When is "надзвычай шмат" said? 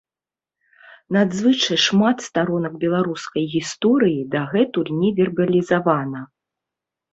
1.17-2.17